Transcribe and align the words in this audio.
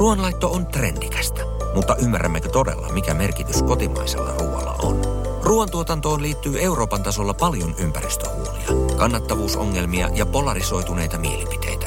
Ruoanlaitto 0.00 0.50
on 0.52 0.66
trendikästä, 0.66 1.42
mutta 1.74 1.96
ymmärrämmekö 1.96 2.48
todella, 2.48 2.88
mikä 2.88 3.14
merkitys 3.14 3.62
kotimaisella 3.62 4.34
ruoalla 4.38 4.76
on? 4.82 5.00
Ruoantuotantoon 5.42 6.22
liittyy 6.22 6.60
Euroopan 6.60 7.02
tasolla 7.02 7.34
paljon 7.34 7.74
ympäristöhuolia, 7.78 8.96
kannattavuusongelmia 8.96 10.10
ja 10.14 10.26
polarisoituneita 10.26 11.18
mielipiteitä. 11.18 11.86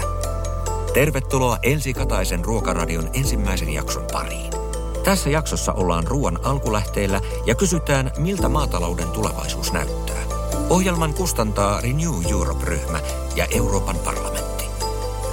Tervetuloa 0.93 1.57
Elsi 1.63 1.93
Kataisen 1.93 2.45
Ruokaradion 2.45 3.09
ensimmäisen 3.13 3.73
jakson 3.73 4.03
pariin. 4.11 4.53
Tässä 5.03 5.29
jaksossa 5.29 5.73
ollaan 5.73 6.07
ruoan 6.07 6.39
alkulähteillä 6.45 7.21
ja 7.45 7.55
kysytään, 7.55 8.11
miltä 8.17 8.49
maatalouden 8.49 9.09
tulevaisuus 9.09 9.73
näyttää. 9.73 10.23
Ohjelman 10.69 11.13
kustantaa 11.13 11.81
Renew 11.81 12.31
Europe-ryhmä 12.31 12.99
ja 13.35 13.47
Euroopan 13.51 13.97
parlamentti. 13.97 14.52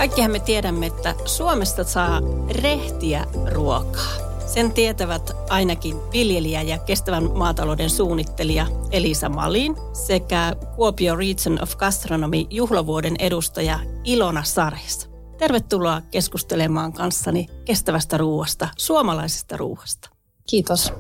Kaikkihan 0.01 0.31
me 0.31 0.41
tiedämme, 0.41 0.87
että 0.87 1.15
Suomesta 1.25 1.85
saa 1.85 2.21
rehtiä 2.51 3.27
ruokaa. 3.53 4.13
Sen 4.47 4.73
tietävät 4.73 5.33
ainakin 5.49 5.97
viljelijä 6.13 6.63
ja 6.63 6.79
kestävän 6.79 7.31
maatalouden 7.39 7.91
suunnittelija 7.91 8.67
Elisa 8.91 9.29
Malin 9.29 9.77
sekä 9.93 10.57
Kuopio 10.77 11.17
Region 11.17 11.63
of 11.63 11.77
Gastronomy 11.77 12.47
juhlavuoden 12.51 13.17
edustaja 13.19 13.79
Ilona 14.05 14.43
Sarhes. 14.43 15.11
Tervetuloa 15.39 16.03
keskustelemaan 16.11 16.93
kanssani 16.93 17.47
kestävästä 17.65 18.19
ruoasta, 18.19 18.69
suomalaisesta 18.79 19.57
ruoasta. 19.57 20.11
Kiitos. 20.51 20.93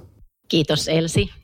Kiitos 0.48 0.88
Elsi. 0.88 1.39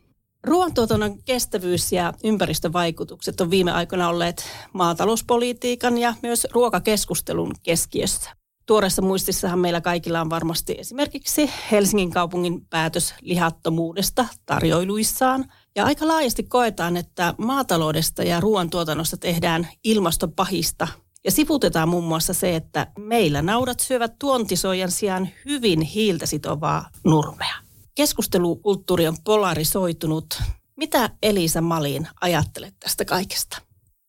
Ruoantuotannon 0.46 1.22
kestävyys 1.24 1.92
ja 1.92 2.12
ympäristövaikutukset 2.24 3.40
on 3.40 3.50
viime 3.50 3.72
aikoina 3.72 4.08
olleet 4.08 4.44
maatalouspolitiikan 4.72 5.98
ja 5.98 6.14
myös 6.22 6.46
ruokakeskustelun 6.52 7.54
keskiössä. 7.62 8.30
Tuoreessa 8.66 9.02
muistissahan 9.02 9.58
meillä 9.58 9.80
kaikilla 9.80 10.20
on 10.20 10.30
varmasti 10.30 10.74
esimerkiksi 10.78 11.50
Helsingin 11.70 12.10
kaupungin 12.10 12.66
päätös 12.70 13.14
lihattomuudesta 13.20 14.26
tarjoiluissaan. 14.46 15.44
Ja 15.76 15.84
aika 15.84 16.08
laajasti 16.08 16.42
koetaan, 16.42 16.96
että 16.96 17.34
maataloudesta 17.38 18.22
ja 18.22 18.40
ruoantuotannosta 18.40 19.16
tehdään 19.16 19.68
ilmastopahista. 19.84 20.88
Ja 21.24 21.30
sivutetaan 21.30 21.88
muun 21.88 22.04
muassa 22.04 22.34
se, 22.34 22.56
että 22.56 22.86
meillä 22.98 23.42
naudat 23.42 23.80
syövät 23.80 24.12
tuontisoijan 24.18 24.90
sijaan 24.90 25.28
hyvin 25.44 25.80
hiiltä 25.80 26.26
sitovaa 26.26 26.90
nurmea. 27.04 27.65
Keskustelukulttuuri 27.96 29.08
on 29.08 29.16
polarisoitunut. 29.24 30.42
Mitä 30.76 31.10
Elisa 31.22 31.60
Malin 31.60 32.08
ajattelet 32.20 32.74
tästä 32.80 33.04
kaikesta? 33.04 33.58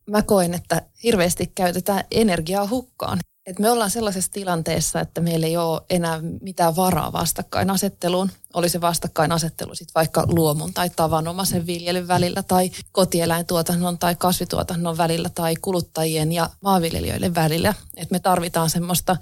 Mä 0.09 0.21
koen, 0.21 0.53
että 0.53 0.81
hirveästi 1.03 1.51
käytetään 1.55 2.03
energiaa 2.11 2.67
hukkaan. 2.67 3.19
Et 3.45 3.59
me 3.59 3.71
ollaan 3.71 3.89
sellaisessa 3.89 4.31
tilanteessa, 4.31 4.99
että 4.99 5.21
meillä 5.21 5.47
ei 5.47 5.57
ole 5.57 5.81
enää 5.89 6.19
mitään 6.41 6.75
varaa 6.75 7.13
vastakkainasetteluun. 7.13 8.31
Oli 8.53 8.69
se 8.69 8.81
vastakkainasettelu 8.81 9.75
sitten 9.75 9.93
vaikka 9.95 10.23
luomun 10.27 10.73
tai 10.73 10.89
tavanomaisen 10.89 11.67
viljelyn 11.67 12.07
välillä 12.07 12.43
tai 12.43 12.71
kotieläintuotannon 12.91 13.97
tai 13.97 14.15
kasvituotannon 14.15 14.97
välillä 14.97 15.29
tai 15.35 15.55
kuluttajien 15.55 16.31
ja 16.31 16.49
maanviljelijöiden 16.61 17.35
välillä. 17.35 17.73
Et 17.97 18.11
me 18.11 18.19
tarvitaan 18.19 18.69
semmoista 18.69 19.17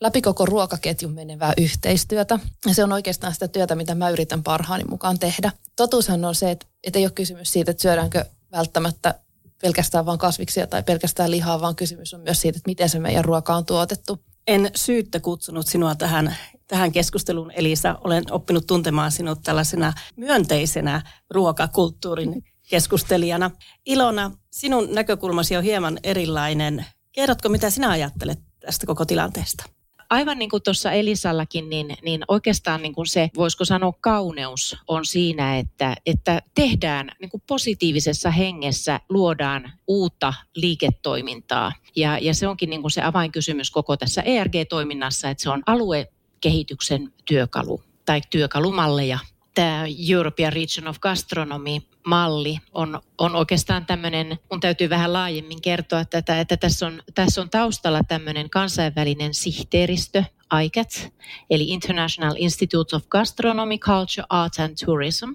läpi 0.00 0.22
koko 0.22 0.46
ruokaketjun 0.46 1.12
menevää 1.12 1.52
yhteistyötä. 1.58 2.38
Ja 2.66 2.74
se 2.74 2.84
on 2.84 2.92
oikeastaan 2.92 3.32
sitä 3.32 3.48
työtä, 3.48 3.74
mitä 3.74 3.94
mä 3.94 4.10
yritän 4.10 4.42
parhaani 4.42 4.84
mukaan 4.84 5.18
tehdä. 5.18 5.52
Totuushan 5.76 6.24
on 6.24 6.34
se, 6.34 6.50
että, 6.50 6.66
että 6.84 6.98
ei 6.98 7.04
ole 7.04 7.12
kysymys 7.12 7.52
siitä, 7.52 7.70
että 7.70 7.82
syödäänkö 7.82 8.24
välttämättä 8.52 9.14
pelkästään 9.62 10.06
vain 10.06 10.18
kasviksia 10.18 10.66
tai 10.66 10.82
pelkästään 10.82 11.30
lihaa, 11.30 11.60
vaan 11.60 11.76
kysymys 11.76 12.14
on 12.14 12.20
myös 12.20 12.40
siitä, 12.40 12.56
että 12.56 12.70
miten 12.70 12.88
se 12.88 12.98
meidän 12.98 13.24
ruoka 13.24 13.56
on 13.56 13.66
tuotettu. 13.66 14.18
En 14.46 14.70
syyttä 14.76 15.20
kutsunut 15.20 15.66
sinua 15.66 15.94
tähän, 15.94 16.36
tähän 16.66 16.92
keskusteluun, 16.92 17.50
Elisa. 17.50 17.98
Olen 18.04 18.32
oppinut 18.32 18.66
tuntemaan 18.66 19.12
sinut 19.12 19.38
tällaisena 19.42 19.92
myönteisenä 20.16 21.02
ruokakulttuurin 21.30 22.44
keskustelijana. 22.70 23.50
Ilona, 23.86 24.30
sinun 24.50 24.88
näkökulmasi 24.94 25.56
on 25.56 25.64
hieman 25.64 25.98
erilainen. 26.02 26.86
Kerrotko, 27.12 27.48
mitä 27.48 27.70
sinä 27.70 27.90
ajattelet 27.90 28.38
tästä 28.60 28.86
koko 28.86 29.04
tilanteesta? 29.04 29.64
Aivan 30.10 30.38
niin 30.38 30.50
kuin 30.50 30.62
tuossa 30.62 30.92
Elisallakin, 30.92 31.70
niin, 31.70 31.96
niin 32.02 32.24
oikeastaan 32.28 32.82
niin 32.82 32.94
kuin 32.94 33.06
se, 33.06 33.30
voisiko 33.36 33.64
sanoa 33.64 33.92
kauneus 34.00 34.76
on 34.88 35.04
siinä, 35.04 35.58
että, 35.58 35.96
että 36.06 36.42
tehdään 36.54 37.10
niin 37.20 37.30
kuin 37.30 37.42
positiivisessa 37.46 38.30
hengessä, 38.30 39.00
luodaan 39.08 39.72
uutta 39.86 40.34
liiketoimintaa. 40.54 41.72
Ja, 41.96 42.18
ja 42.18 42.34
se 42.34 42.48
onkin 42.48 42.70
niin 42.70 42.80
kuin 42.80 42.90
se 42.90 43.02
avainkysymys 43.02 43.70
koko 43.70 43.96
tässä 43.96 44.22
ERG-toiminnassa, 44.22 45.30
että 45.30 45.42
se 45.42 45.50
on 45.50 45.62
aluekehityksen 45.66 47.12
työkalu 47.24 47.82
tai 48.04 48.20
työkalumalleja 48.30 49.18
tämä 49.54 49.84
European 50.10 50.52
Region 50.52 50.88
of 50.88 51.00
Gastronomy-malli 51.00 52.58
on, 52.72 53.00
on 53.18 53.36
oikeastaan 53.36 53.86
tämmöinen, 53.86 54.38
mun 54.50 54.60
täytyy 54.60 54.90
vähän 54.90 55.12
laajemmin 55.12 55.62
kertoa 55.62 56.04
tätä, 56.04 56.40
että 56.40 56.56
tässä 56.56 56.86
on, 56.86 57.02
tässä 57.14 57.40
on 57.40 57.50
taustalla 57.50 58.00
tämmöinen 58.08 58.50
kansainvälinen 58.50 59.34
sihteeristö, 59.34 60.24
ICAT, 60.64 61.12
eli 61.50 61.68
International 61.68 62.34
Institute 62.38 62.96
of 62.96 63.08
Gastronomy, 63.08 63.78
Culture, 63.78 64.26
Art 64.28 64.58
and 64.58 64.76
Tourism. 64.86 65.30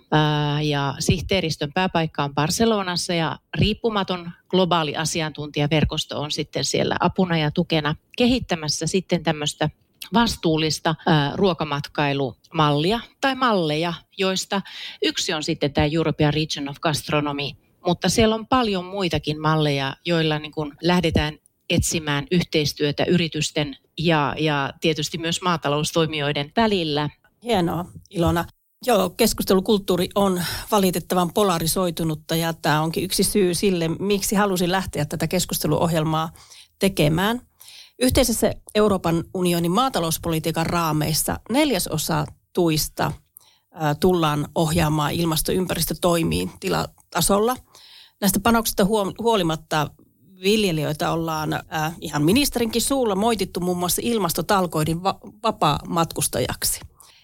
ja 0.62 0.96
sihteeristön 1.00 1.74
pääpaikka 1.74 2.24
on 2.24 2.34
Barcelonassa 2.34 3.14
ja 3.14 3.40
riippumaton 3.54 4.32
globaali 4.50 4.96
asiantuntijaverkosto 4.96 6.22
on 6.22 6.32
sitten 6.32 6.66
siellä 6.66 6.96
apuna 7.00 7.38
ja 7.38 7.52
tukena 7.52 7.96
kehittämässä 8.18 8.88
sitten 8.88 9.24
tämmöistä 9.24 9.70
vastuullista 10.14 10.96
ruokamatkailumallia 11.36 13.00
tai 13.22 13.36
malleja, 13.36 13.94
joista 14.18 14.62
yksi 15.04 15.34
on 15.34 15.44
sitten 15.44 15.74
tämä 15.74 15.88
European 15.92 16.34
Region 16.34 16.70
of 16.70 16.80
Gastronomy, 16.80 17.50
mutta 17.86 18.10
siellä 18.10 18.36
on 18.36 18.48
paljon 18.48 18.86
muitakin 18.86 19.42
malleja, 19.42 19.96
joilla 20.06 20.40
niin 20.40 20.52
kun 20.52 20.76
lähdetään 20.82 21.38
etsimään 21.70 22.28
yhteistyötä 22.32 23.04
yritysten 23.06 23.78
ja, 23.98 24.36
ja 24.40 24.74
tietysti 24.82 25.18
myös 25.18 25.42
maataloustoimijoiden 25.42 26.52
välillä. 26.56 27.10
Hienoa, 27.44 27.86
Ilona. 28.10 28.46
Joo, 28.86 29.10
keskustelukulttuuri 29.10 30.10
on 30.16 30.44
valitettavan 30.72 31.34
polarisoitunutta 31.34 32.36
ja 32.36 32.54
tämä 32.54 32.82
onkin 32.82 33.04
yksi 33.04 33.24
syy 33.24 33.54
sille, 33.54 33.88
miksi 33.88 34.36
halusin 34.36 34.72
lähteä 34.72 35.06
tätä 35.06 35.28
keskusteluohjelmaa 35.28 36.30
tekemään– 36.80 37.42
Yhteisessä 38.00 38.54
Euroopan 38.76 39.24
unionin 39.34 39.72
maatalouspolitiikan 39.72 40.66
raameissa 40.66 41.40
neljäsosa 41.50 42.26
tuista 42.54 43.12
tullaan 44.00 44.48
ohjaamaan 44.56 45.14
ilmastoympäristötoimiin 45.14 46.52
tilatasolla. 46.60 47.56
Näistä 48.22 48.40
panoksista 48.40 48.86
huolimatta 49.22 49.90
viljelijöitä 50.44 51.12
ollaan 51.12 51.50
ihan 52.02 52.24
ministerinkin 52.24 52.82
suulla 52.82 53.16
moitittu 53.16 53.60
muun 53.60 53.78
muassa 53.78 54.02
ilmastotalkoidin 54.06 55.04
va- 55.04 55.20
vapaa-matkustajaksi. 55.44 56.80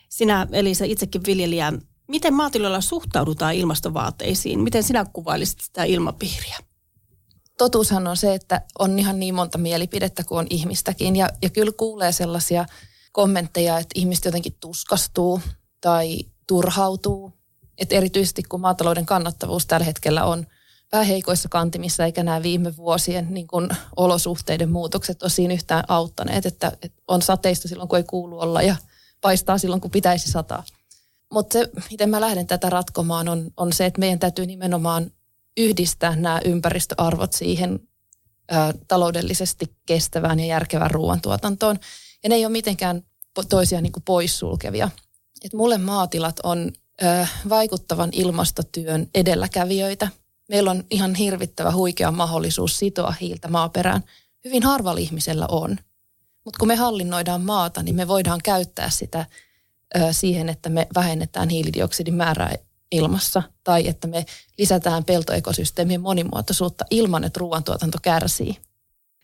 Sinä 0.09 0.47
Elisa 0.51 0.85
itsekin 0.85 1.21
viljelijä, 1.25 1.73
miten 2.07 2.33
maatiloilla 2.33 2.81
suhtaudutaan 2.81 3.55
ilmastovaateisiin? 3.55 4.59
Miten 4.59 4.83
sinä 4.83 5.05
kuvailisit 5.13 5.59
sitä 5.59 5.83
ilmapiiriä? 5.83 6.57
Totuushan 7.59 8.07
on 8.07 8.17
se, 8.17 8.33
että 8.33 8.61
on 8.79 8.99
ihan 8.99 9.19
niin 9.19 9.35
monta 9.35 9.57
mielipidettä 9.57 10.23
kuin 10.23 10.39
on 10.39 10.47
ihmistäkin. 10.49 11.15
Ja, 11.15 11.29
ja 11.41 11.49
kyllä 11.49 11.71
kuulee 11.77 12.11
sellaisia 12.11 12.65
kommentteja, 13.11 13.79
että 13.79 13.99
ihmiset 13.99 14.25
jotenkin 14.25 14.55
tuskastuu 14.59 15.41
tai 15.81 16.19
turhautuu. 16.47 17.33
Että 17.77 17.95
erityisesti 17.95 18.43
kun 18.43 18.61
maatalouden 18.61 19.05
kannattavuus 19.05 19.65
tällä 19.65 19.85
hetkellä 19.85 20.25
on 20.25 20.47
vähän 20.91 21.07
heikoissa 21.07 21.49
kantimissa, 21.49 22.05
eikä 22.05 22.23
nämä 22.23 22.43
viime 22.43 22.75
vuosien 22.75 23.27
niin 23.33 23.47
kuin 23.47 23.69
olosuhteiden 23.95 24.71
muutokset 24.71 25.23
ole 25.23 25.29
siinä 25.29 25.53
yhtään 25.53 25.83
auttaneet. 25.87 26.45
Että, 26.45 26.71
että 26.81 27.01
on 27.07 27.21
sateista 27.21 27.67
silloin, 27.67 27.89
kun 27.89 27.97
ei 27.97 28.03
kuulu 28.03 28.39
olla 28.39 28.61
ja 28.61 28.75
paistaa 29.21 29.57
silloin, 29.57 29.81
kun 29.81 29.91
pitäisi 29.91 30.31
sataa. 30.31 30.63
Mutta 31.33 31.53
se, 31.53 31.69
miten 31.91 32.09
mä 32.09 32.21
lähden 32.21 32.47
tätä 32.47 32.69
ratkomaan, 32.69 33.27
on, 33.27 33.51
on 33.57 33.73
se, 33.73 33.85
että 33.85 33.99
meidän 33.99 34.19
täytyy 34.19 34.45
nimenomaan 34.45 35.11
yhdistää 35.59 36.15
nämä 36.15 36.41
ympäristöarvot 36.45 37.33
siihen 37.33 37.79
ä, 38.51 38.73
taloudellisesti 38.87 39.75
kestävään 39.85 40.39
ja 40.39 40.45
järkevään 40.45 40.91
ruoantuotantoon. 40.91 41.79
Ja 42.23 42.29
ne 42.29 42.35
ei 42.35 42.45
ole 42.45 42.51
mitenkään 42.51 43.03
toisiaan 43.49 43.83
niin 43.83 43.93
poissulkevia. 44.05 44.89
Et 45.45 45.53
mulle 45.53 45.77
maatilat 45.77 46.39
on 46.43 46.71
ä, 47.03 47.27
vaikuttavan 47.49 48.09
ilmastotyön 48.11 49.07
edelläkävijöitä. 49.15 50.07
Meillä 50.49 50.71
on 50.71 50.83
ihan 50.91 51.15
hirvittävä 51.15 51.71
huikea 51.71 52.11
mahdollisuus 52.11 52.79
sitoa 52.79 53.13
hiiltä 53.21 53.47
maaperään. 53.47 54.03
Hyvin 54.45 54.63
harvalla 54.63 54.99
ihmisellä 54.99 55.47
on. 55.47 55.77
Mutta 56.45 56.57
kun 56.59 56.67
me 56.67 56.75
hallinnoidaan 56.75 57.41
maata, 57.41 57.83
niin 57.83 57.95
me 57.95 58.07
voidaan 58.07 58.39
käyttää 58.43 58.89
sitä 58.89 59.25
ä, 59.97 60.13
siihen, 60.13 60.49
että 60.49 60.69
me 60.69 60.87
vähennetään 60.95 61.49
hiilidioksidin 61.49 62.13
määrää 62.13 62.55
ilmassa 62.91 63.43
tai 63.63 63.87
että 63.87 64.07
me 64.07 64.25
lisätään 64.57 65.03
peltoekosysteemien 65.05 66.01
monimuotoisuutta 66.01 66.85
ilman, 66.91 67.23
että 67.23 67.39
ruoantuotanto 67.39 67.97
kärsii. 68.01 68.57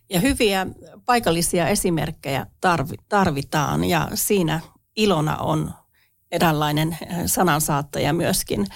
Ja 0.10 0.20
hyviä 0.20 0.68
paikallisia 1.06 1.68
esimerkkejä 1.68 2.48
tarvitaan 3.10 3.84
ja 3.84 4.10
siinä 4.14 4.60
Ilona 4.96 5.38
on 5.38 5.74
eräänlainen 6.32 6.98
sanansaattaja 7.26 8.14
myöskin. 8.14 8.68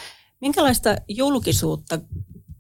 Minkälaista 0.42 0.96
julkisuutta 1.08 2.00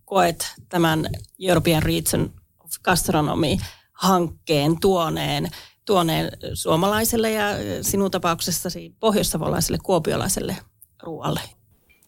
koet 0.05 0.55
tämän 0.69 1.09
European 1.39 1.83
Region 1.83 2.33
of 2.59 2.71
Gastronomy-hankkeen 2.83 4.79
tuoneen, 4.81 5.49
tuoneen 5.85 6.31
suomalaiselle 6.53 7.31
ja 7.31 7.45
sinun 7.81 8.11
tapauksessasi 8.11 8.95
pohjoissavolaiselle 8.99 9.77
kuopiolaiselle 9.83 10.57
ruoalle? 11.03 11.58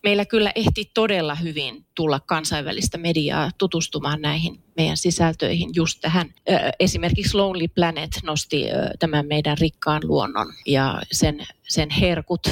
Meillä 0.04 0.26
kyllä 0.26 0.52
ehti 0.56 0.92
todella 0.94 1.36
hyvin 1.36 1.86
tulla 1.96 2.20
kansainvälistä 2.20 2.98
mediaa 2.98 3.50
tutustumaan 3.58 4.22
näihin 4.22 4.64
meidän 4.78 4.98
sisältöihin 4.98 5.70
just 5.74 6.00
tähän. 6.02 6.34
Esimerkiksi 6.80 7.38
Lonely 7.38 7.68
Planet 7.68 8.12
nosti 8.24 8.66
tämän 9.00 9.28
meidän 9.28 9.58
rikkaan 9.58 10.02
luonnon 10.06 10.54
ja 10.66 11.02
sen, 11.12 11.48
sen 11.70 11.90
herkut 11.90 12.48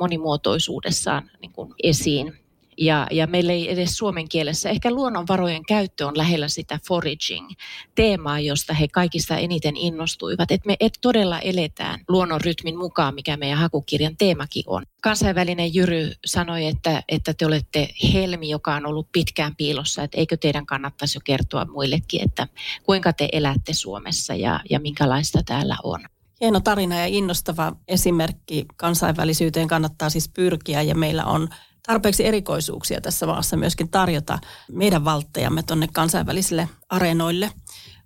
monimuotoisuudessaan 0.00 1.30
niin 1.40 1.52
kuin 1.52 1.74
esiin 1.82 2.32
ja, 2.80 3.06
ja 3.10 3.26
meillä 3.26 3.52
ei 3.52 3.72
edes 3.72 3.96
suomen 3.96 4.28
kielessä, 4.28 4.70
ehkä 4.70 4.90
luonnonvarojen 4.90 5.64
käyttö 5.64 6.06
on 6.06 6.16
lähellä 6.16 6.48
sitä 6.48 6.78
foraging-teemaa, 6.88 8.40
josta 8.40 8.74
he 8.74 8.88
kaikista 8.88 9.36
eniten 9.36 9.76
innostuivat. 9.76 10.50
Että 10.50 10.66
me 10.66 10.76
et 10.80 10.98
todella 11.00 11.38
eletään 11.38 12.00
luonnon 12.08 12.40
rytmin 12.40 12.78
mukaan, 12.78 13.14
mikä 13.14 13.36
meidän 13.36 13.58
hakukirjan 13.58 14.16
teemakin 14.16 14.64
on. 14.66 14.82
Kansainvälinen 15.02 15.74
Jyry 15.74 16.12
sanoi, 16.26 16.66
että, 16.66 17.02
että 17.08 17.34
te 17.34 17.46
olette 17.46 17.88
helmi, 18.12 18.48
joka 18.48 18.74
on 18.74 18.86
ollut 18.86 19.12
pitkään 19.12 19.56
piilossa, 19.56 20.02
että 20.02 20.18
eikö 20.18 20.36
teidän 20.36 20.66
kannattaisi 20.66 21.16
jo 21.16 21.20
kertoa 21.24 21.64
muillekin, 21.64 22.22
että 22.22 22.46
kuinka 22.82 23.12
te 23.12 23.28
elätte 23.32 23.72
Suomessa 23.72 24.34
ja, 24.34 24.60
ja 24.70 24.80
minkälaista 24.80 25.42
täällä 25.46 25.76
on. 25.82 26.00
Hieno 26.40 26.60
tarina 26.60 26.98
ja 26.98 27.06
innostava 27.06 27.72
esimerkki. 27.88 28.66
Kansainvälisyyteen 28.76 29.68
kannattaa 29.68 30.10
siis 30.10 30.28
pyrkiä 30.28 30.82
ja 30.82 30.94
meillä 30.94 31.24
on 31.24 31.48
tarpeeksi 31.86 32.26
erikoisuuksia 32.26 33.00
tässä 33.00 33.26
maassa 33.26 33.56
myöskin 33.56 33.88
tarjota 33.88 34.38
meidän 34.72 35.04
valttejamme 35.04 35.62
tuonne 35.62 35.88
kansainvälisille 35.92 36.68
areenoille. 36.88 37.52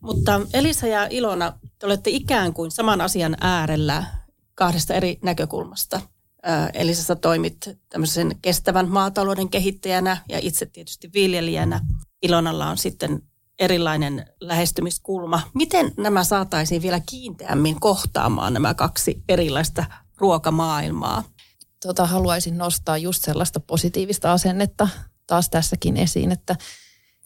Mutta 0.00 0.40
Elisa 0.52 0.86
ja 0.86 1.06
Ilona, 1.10 1.52
te 1.78 1.86
olette 1.86 2.10
ikään 2.10 2.52
kuin 2.54 2.70
saman 2.70 3.00
asian 3.00 3.36
äärellä 3.40 4.04
kahdesta 4.54 4.94
eri 4.94 5.18
näkökulmasta. 5.22 6.00
Elisa 6.74 7.02
sä 7.02 7.16
toimit 7.16 7.78
tämmöisen 7.88 8.36
kestävän 8.42 8.88
maatalouden 8.88 9.48
kehittäjänä 9.48 10.16
ja 10.28 10.38
itse 10.42 10.66
tietysti 10.66 11.10
viljelijänä. 11.14 11.80
Ilonalla 12.22 12.70
on 12.70 12.78
sitten 12.78 13.22
erilainen 13.58 14.26
lähestymiskulma. 14.40 15.40
Miten 15.54 15.92
nämä 15.96 16.24
saataisiin 16.24 16.82
vielä 16.82 17.00
kiinteämmin 17.06 17.80
kohtaamaan 17.80 18.52
nämä 18.52 18.74
kaksi 18.74 19.22
erilaista 19.28 19.84
ruokamaailmaa? 20.18 21.24
Tota, 21.88 22.06
haluaisin 22.06 22.58
nostaa 22.58 22.98
just 22.98 23.24
sellaista 23.24 23.60
positiivista 23.60 24.32
asennetta 24.32 24.88
taas 25.26 25.50
tässäkin 25.50 25.96
esiin, 25.96 26.32
että 26.32 26.56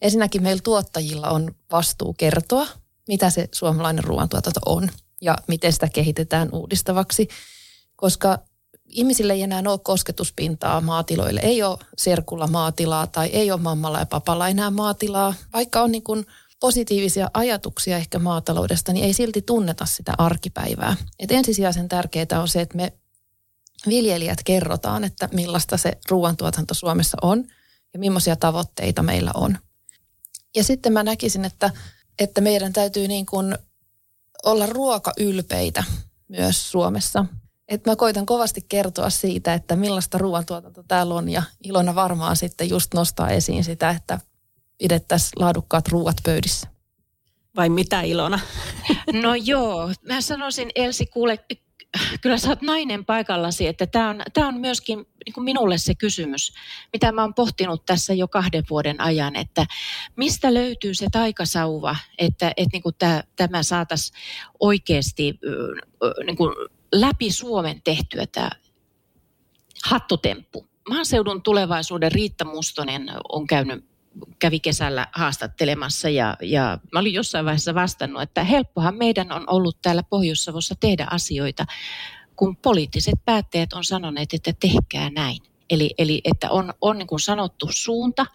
ensinnäkin 0.01 0.43
meillä 0.43 0.63
tuottajilla 0.65 1.29
on 1.31 1.55
vastuu 1.73 2.15
kertoa, 2.15 2.67
mitä 3.09 3.31
se 3.31 3.49
suomalainen 3.53 4.05
ruoantuotanto 4.05 4.61
on 4.67 4.89
ja 5.21 5.37
miten 5.49 5.73
sitä 5.73 5.89
kehitetään 5.89 6.49
uudistavaksi, 6.53 7.29
koska 7.97 8.39
ihmisille 8.89 9.33
ei 9.33 9.43
enää 9.43 9.63
ole 9.67 9.79
kosketuspintaa 9.79 10.81
maatiloille. 10.81 11.41
Ei 11.43 11.63
ole 11.63 11.79
serkulla 11.97 12.47
maatilaa 12.47 13.07
tai 13.07 13.27
ei 13.27 13.51
ole 13.51 13.61
mammalla 13.61 13.99
ja 13.99 14.07
papalla 14.07 14.49
enää 14.49 14.71
maatilaa. 14.71 15.35
Vaikka 15.53 15.83
on 15.83 15.93
niin 15.93 16.03
kuin 16.03 16.27
positiivisia 16.61 17.31
ajatuksia 17.35 17.97
ehkä 17.97 18.19
maataloudesta, 18.19 18.93
niin 18.93 19.05
ei 19.05 19.13
silti 19.13 19.43
tunneta 19.43 19.87
sitä 19.87 20.15
arkipäivää. 20.19 20.97
Et 21.19 21.33
ensisijaisen 21.33 21.89
tärkeää 21.89 22.41
on 22.41 22.49
se, 22.49 22.61
että 22.61 22.77
me 22.77 22.93
viljelijät 23.87 24.39
kerrotaan, 24.45 25.05
että 25.05 25.29
millaista 25.33 25.77
se 25.77 25.99
ruoantuotanto 26.11 26.75
Suomessa 26.75 27.17
on 27.23 27.45
ja 27.93 27.99
millaisia 27.99 28.37
tavoitteita 28.37 29.03
meillä 29.03 29.31
on. 29.35 29.59
Ja 30.57 30.65
sitten 30.65 30.93
mä 30.93 31.03
näkisin, 31.03 31.45
että, 31.45 31.71
että 32.19 32.41
meidän 32.41 32.73
täytyy 32.73 33.09
niin 33.09 33.27
kuin 33.27 33.59
olla 34.45 34.67
ruokaylpeitä 34.67 35.85
myös 36.29 36.71
Suomessa. 36.71 37.25
Et 37.69 37.87
mä 37.87 37.97
koitan 37.97 38.27
kovasti 38.27 38.67
kertoa 38.69 39.11
siitä, 39.11 39.55
että 39.55 39.77
millaista 39.77 40.19
ruoantuotanto 40.19 40.83
täällä 40.89 41.15
on 41.15 41.29
ja 41.29 41.43
Ilona 41.65 41.95
varmaan 41.95 42.37
sitten 42.37 42.69
just 42.69 42.95
nostaa 42.95 43.31
esiin 43.31 43.65
sitä, 43.65 43.91
että 43.91 44.21
pidettäisiin 44.79 45.33
laadukkaat 45.37 45.89
ruuat 45.89 46.17
pöydissä. 46.25 46.69
Vai 47.57 47.69
mitä 47.69 48.01
Ilona? 48.01 48.41
No 49.23 49.35
joo, 49.35 49.91
mä 50.03 50.21
sanoisin 50.21 50.71
Elsi, 50.75 51.07
kuule, 51.07 51.39
kyllä 52.23 52.39
sä 52.39 52.49
oot 52.49 52.63
nainen 52.63 53.05
paikallasi, 53.05 53.67
että 53.67 53.87
tämä 53.87 54.09
on, 54.09 54.23
tää 54.33 54.47
on 54.47 54.61
myöskin 54.61 54.99
niin 54.99 55.33
kuin 55.35 55.45
minulle 55.45 55.79
se 55.79 55.95
kysymys, 55.95 56.53
mitä 56.93 57.13
mä 57.13 57.23
oon 57.23 57.35
pohtinut 57.35 57.87
tässä 57.87 58.15
jo 58.15 58.29
kahden 58.29 58.65
vuoden 58.71 59.01
ajan, 59.01 59.37
että 59.37 59.67
mistä 60.17 60.55
löytyy 60.55 60.95
se 60.95 61.07
taikasauva, 61.13 61.97
että, 62.19 62.53
että 62.57 62.71
niin 62.73 62.83
kuin 62.83 62.95
tämä, 62.99 63.23
tämä 63.37 63.63
saataisiin 63.63 64.19
oikeasti 64.61 65.39
niin 66.27 66.37
kuin 66.37 66.55
läpi 66.93 67.31
Suomen 67.31 67.83
tehtyä 67.83 68.27
tämä 68.27 68.51
hattutemppu. 69.85 70.69
Maaseudun 70.89 71.43
tulevaisuuden 71.43 72.13
Riitta 72.13 72.45
Mustonen 72.45 73.11
on 73.29 73.47
käynyt 73.47 73.85
kävi 74.39 74.61
kesällä 74.61 75.07
haastattelemassa 75.13 76.09
ja, 76.09 76.37
ja 76.43 76.79
mä 76.93 76.99
olin 76.99 77.15
jossain 77.15 77.45
vaiheessa 77.45 77.75
vastannut, 77.75 78.23
että 78.23 78.45
helppohan 78.45 78.97
meidän 78.97 79.33
on 79.33 79.45
ollut 79.47 79.79
täällä 79.83 80.03
Pohjois-Savossa 80.03 80.75
tehdä 80.81 81.07
asioita, 81.11 81.67
kun 82.37 82.57
poliittiset 82.57 83.15
päättäjät 83.25 83.73
on 83.73 83.85
sanoneet, 83.85 84.35
että 84.35 84.53
tehkää 84.61 85.11
näin. 85.11 85.39
Eli, 85.71 85.95
eli 85.99 86.21
että 86.25 86.51
on, 86.51 86.75
on 86.81 86.99
niin 86.99 87.07
kuin 87.07 87.21
sanottu 87.21 87.67
suunta. 87.71 88.27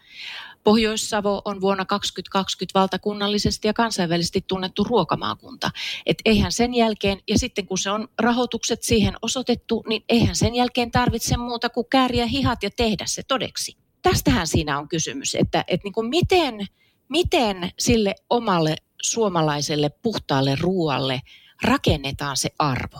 Pohjois-Savo 0.63 1.41
on 1.45 1.61
vuonna 1.61 1.85
2020 1.85 2.79
valtakunnallisesti 2.79 3.67
ja 3.67 3.73
kansainvälisesti 3.73 4.43
tunnettu 4.47 4.83
ruokamaakunta. 4.83 5.71
Et 6.05 6.17
eihän 6.25 6.51
sen 6.51 6.73
jälkeen, 6.73 7.19
ja 7.29 7.39
sitten 7.39 7.67
kun 7.67 7.77
se 7.77 7.91
on 7.91 8.07
rahoitukset 8.19 8.83
siihen 8.83 9.13
osoitettu, 9.21 9.83
niin 9.87 10.03
eihän 10.09 10.35
sen 10.35 10.55
jälkeen 10.55 10.91
tarvitse 10.91 11.37
muuta 11.37 11.69
kuin 11.69 11.87
kääriä 11.89 12.25
hihat 12.25 12.63
ja 12.63 12.69
tehdä 12.77 13.03
se 13.07 13.23
todeksi 13.27 13.82
tästähän 14.03 14.47
siinä 14.47 14.79
on 14.79 14.87
kysymys, 14.87 15.35
että, 15.35 15.63
että 15.67 15.83
niin 15.83 15.93
kuin 15.93 16.09
miten, 16.09 16.67
miten 17.09 17.71
sille 17.79 18.15
omalle 18.29 18.75
suomalaiselle 19.01 19.89
puhtaalle 19.89 20.55
ruoalle 20.59 21.21
rakennetaan 21.63 22.37
se 22.37 22.49
arvo. 22.59 22.99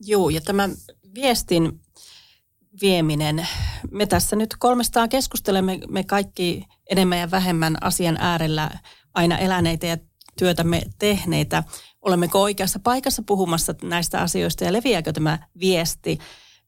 Joo, 0.00 0.30
ja 0.30 0.40
tämä 0.40 0.68
viestin 1.14 1.80
vieminen. 2.80 3.48
Me 3.90 4.06
tässä 4.06 4.36
nyt 4.36 4.56
kolmestaan 4.58 5.08
keskustelemme 5.08 5.78
me 5.88 6.04
kaikki 6.04 6.66
enemmän 6.90 7.18
ja 7.18 7.30
vähemmän 7.30 7.76
asian 7.80 8.16
äärellä 8.20 8.70
aina 9.14 9.38
eläneitä 9.38 9.86
ja 9.86 9.96
työtämme 10.38 10.82
tehneitä. 10.98 11.64
Olemmeko 12.02 12.42
oikeassa 12.42 12.78
paikassa 12.78 13.22
puhumassa 13.26 13.74
näistä 13.82 14.20
asioista 14.20 14.64
ja 14.64 14.72
leviääkö 14.72 15.12
tämä 15.12 15.38
viesti? 15.60 16.18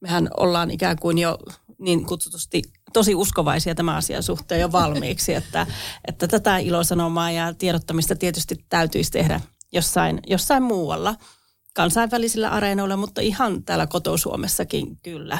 Mehän 0.00 0.28
ollaan 0.36 0.70
ikään 0.70 0.98
kuin 0.98 1.18
jo 1.18 1.38
niin 1.78 2.06
kutsutusti 2.06 2.62
tosi 2.92 3.14
uskovaisia 3.14 3.74
tämän 3.74 3.96
asian 3.96 4.22
suhteen 4.22 4.60
jo 4.60 4.72
valmiiksi, 4.72 5.34
että, 5.34 5.66
että 6.08 6.28
tätä 6.28 6.58
ilosanomaa 6.58 7.30
ja 7.30 7.54
tiedottamista 7.54 8.14
tietysti 8.16 8.64
täytyisi 8.68 9.10
tehdä 9.10 9.40
jossain, 9.72 10.20
jossain 10.26 10.62
muualla 10.62 11.16
kansainvälisillä 11.74 12.48
areenoilla, 12.48 12.96
mutta 12.96 13.20
ihan 13.20 13.64
täällä 13.64 13.86
kotosuomessakin 13.86 14.98
kyllä. 15.02 15.38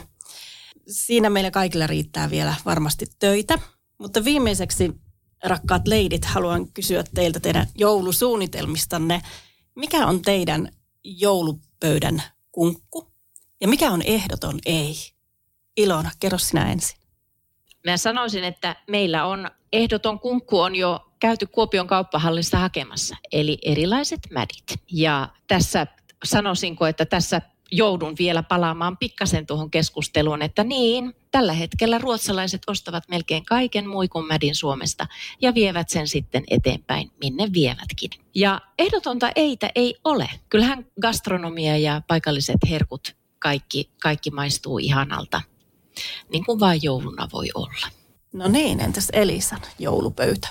Siinä 0.88 1.30
meillä 1.30 1.50
kaikilla 1.50 1.86
riittää 1.86 2.30
vielä 2.30 2.54
varmasti 2.64 3.06
töitä, 3.18 3.58
mutta 3.98 4.24
viimeiseksi 4.24 4.92
rakkaat 5.44 5.88
leidit, 5.88 6.24
haluan 6.24 6.72
kysyä 6.72 7.04
teiltä 7.14 7.40
teidän 7.40 7.66
joulusuunnitelmistanne. 7.74 9.22
Mikä 9.74 10.06
on 10.06 10.22
teidän 10.22 10.68
joulupöydän 11.04 12.22
kunkku 12.52 13.12
ja 13.60 13.68
mikä 13.68 13.90
on 13.90 14.02
ehdoton 14.02 14.58
ei? 14.66 14.96
Ilona, 15.76 16.10
kerro 16.20 16.38
sinä 16.38 16.72
ensin. 16.72 16.99
Mä 17.86 17.96
sanoisin, 17.96 18.44
että 18.44 18.76
meillä 18.88 19.26
on 19.26 19.50
ehdoton 19.72 20.20
kunkku 20.20 20.60
on 20.60 20.76
jo 20.76 21.10
käyty 21.20 21.46
Kuopion 21.46 21.86
kauppahallista 21.86 22.58
hakemassa, 22.58 23.16
eli 23.32 23.58
erilaiset 23.62 24.20
mädit. 24.30 24.82
Ja 24.92 25.28
tässä 25.46 25.86
sanoisinko, 26.24 26.86
että 26.86 27.06
tässä 27.06 27.40
joudun 27.72 28.14
vielä 28.18 28.42
palaamaan 28.42 28.96
pikkasen 28.96 29.46
tuohon 29.46 29.70
keskusteluun, 29.70 30.42
että 30.42 30.64
niin, 30.64 31.14
tällä 31.30 31.52
hetkellä 31.52 31.98
ruotsalaiset 31.98 32.62
ostavat 32.66 33.04
melkein 33.08 33.44
kaiken 33.44 33.88
muikun 33.88 34.26
mädin 34.26 34.54
Suomesta 34.54 35.06
ja 35.40 35.54
vievät 35.54 35.88
sen 35.88 36.08
sitten 36.08 36.44
eteenpäin, 36.50 37.10
minne 37.20 37.48
vievätkin. 37.52 38.10
Ja 38.34 38.60
ehdotonta 38.78 39.30
eitä 39.36 39.70
ei 39.74 39.96
ole. 40.04 40.30
Kyllähän 40.48 40.86
gastronomia 41.00 41.76
ja 41.76 42.02
paikalliset 42.08 42.60
herkut 42.70 43.16
kaikki, 43.38 43.90
kaikki 44.02 44.30
maistuu 44.30 44.78
ihanalta 44.78 45.40
niin 46.32 46.44
kuin 46.44 46.60
vain 46.60 46.80
jouluna 46.82 47.28
voi 47.32 47.48
olla. 47.54 47.86
No 48.32 48.48
niin, 48.48 48.80
entäs 48.80 49.08
Elisan 49.12 49.60
joulupöytä? 49.78 50.48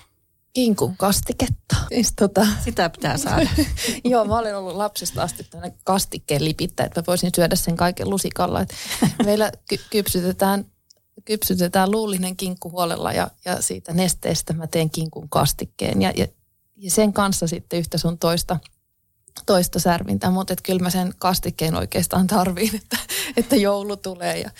Kinkun 0.53 0.98
kastiketta. 0.98 1.75
Siis 1.89 2.13
tota... 2.15 2.48
Sitä 2.63 2.89
pitää 2.89 3.18
saada. 3.18 3.50
Joo, 4.03 4.25
mä 4.25 4.38
olen 4.38 4.58
ollut 4.58 4.75
lapsesta 4.75 5.24
asti 5.24 5.44
tämmöinen 5.44 5.77
kastikkeen 5.84 6.46
lipittä, 6.46 6.84
että 6.84 7.01
mä 7.01 7.06
voisin 7.08 7.32
syödä 7.36 7.56
sen 7.56 7.75
kaiken 7.75 8.10
lusikalla. 8.10 8.62
Et 8.62 8.75
meillä 9.25 9.51
ky- 9.70 9.79
kypsytetään, 9.89 10.65
kypsytetään 11.25 11.91
luullinen 11.91 12.36
kinkku 12.36 12.72
huolella 12.72 13.13
ja, 13.13 13.32
ja 13.46 13.62
siitä 13.62 13.94
nesteestä 13.94 14.53
mä 14.53 14.68
teen 14.68 14.89
kinkun 14.89 15.29
kastikkeen. 15.29 16.01
Ja, 16.01 16.13
ja, 16.18 16.27
ja 16.77 16.91
sen 16.91 17.13
kanssa 17.13 17.48
sitten 17.48 17.79
yhtä 17.79 17.98
sun 17.98 18.18
toista, 18.18 18.60
toista 19.46 19.79
särvintä, 19.79 20.29
mutta 20.29 20.56
kyllä 20.63 20.82
mä 20.82 20.89
sen 20.89 21.13
kastikkeen 21.18 21.75
oikeastaan 21.75 22.27
tarviin, 22.27 22.75
että, 22.75 22.98
että 23.38 23.56
joulu 23.56 23.98
tulee 23.98 24.39
ja 24.39 24.51